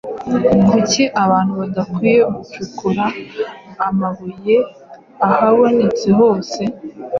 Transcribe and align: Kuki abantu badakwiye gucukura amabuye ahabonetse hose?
Kuki 0.69 1.03
abantu 1.23 1.51
badakwiye 1.61 2.21
gucukura 2.35 3.05
amabuye 3.87 4.55
ahabonetse 5.27 6.07
hose? 6.19 6.61